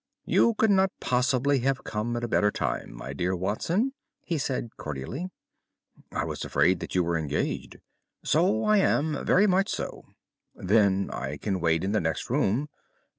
[0.25, 3.93] "You could not possibly have come at a better time, my dear Watson,"
[4.23, 5.29] he said cordially.
[6.11, 7.77] "I was afraid that you were engaged."
[8.23, 9.23] "So I am.
[9.23, 10.05] Very much so."
[10.55, 12.67] "Then I can wait in the next room."